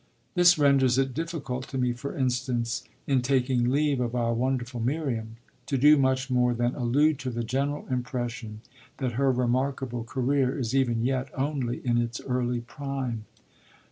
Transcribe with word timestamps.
This 0.33 0.57
renders 0.57 0.97
it 0.97 1.13
difficult 1.13 1.67
to 1.67 1.77
me, 1.77 1.93
for 1.93 2.17
instance, 2.17 2.83
in 3.05 3.21
taking 3.21 3.69
leave 3.69 3.99
of 3.99 4.15
our 4.15 4.33
wonderful 4.33 4.79
Miriam, 4.79 5.35
to 5.67 5.77
do 5.77 5.95
much 5.95 6.27
more 6.27 6.55
than 6.55 6.73
allude 6.73 7.19
to 7.19 7.29
the 7.29 7.43
general 7.43 7.85
impression 7.87 8.61
that 8.97 9.11
her 9.11 9.31
remarkable 9.31 10.03
career 10.03 10.57
is 10.57 10.73
even 10.75 11.03
yet 11.03 11.29
only 11.37 11.85
in 11.85 11.99
its 11.99 12.19
early 12.21 12.61
prime. 12.61 13.25